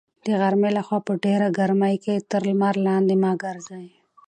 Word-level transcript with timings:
د 0.25 0.27
غرمې 0.41 0.69
لخوا 0.77 0.97
په 1.07 1.13
ډېره 1.25 1.47
ګرمۍ 1.57 1.95
کې 2.03 2.25
تر 2.31 2.41
لمر 2.49 2.75
لاندې 2.87 3.15
مه 3.23 3.31
ګرځئ. 3.43 3.85